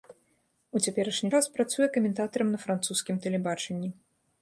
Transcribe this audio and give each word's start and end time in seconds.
У 0.79 0.81
цяперашні 0.87 1.29
час 1.35 1.49
працуе 1.59 1.91
каментатарам 1.99 2.47
на 2.57 2.63
французскім 2.67 3.15
тэлебачанні. 3.27 3.97